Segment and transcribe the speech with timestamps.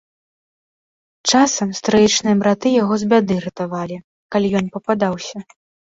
[1.33, 3.97] Часам стрыечныя браты яго з бяды ратавалі,
[4.35, 5.37] калі ён пападаўся.